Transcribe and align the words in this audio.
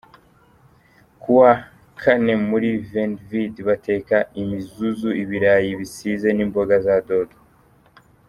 Ku 1.21 1.29
wa 1.39 1.51
Kane 2.01 2.33
muri 2.49 2.67
Veni 2.89 3.17
Vidi 3.27 3.61
bateka 3.69 4.17
imizuzu, 4.41 5.09
ibirayi 5.23 5.69
bisize 5.79 6.29
n’imboga 6.33 6.75
za 6.87 6.95
dodo;. 7.07 7.37